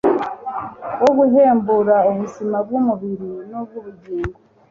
[1.01, 4.37] wo guhembura ubuzima bwumubiri nubwubugingo